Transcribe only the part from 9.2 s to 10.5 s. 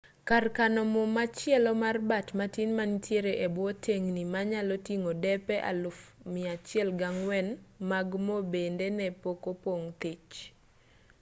pok opong' thich